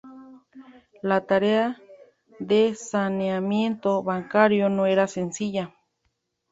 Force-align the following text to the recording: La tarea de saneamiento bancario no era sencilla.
La 1.03 1.19
tarea 1.27 1.77
de 2.39 2.73
saneamiento 2.73 4.01
bancario 4.01 4.67
no 4.67 4.87
era 4.87 5.07
sencilla. 5.07 5.75